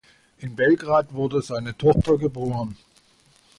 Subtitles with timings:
[0.39, 2.75] In Belgrad wurde seine Tochter geboren.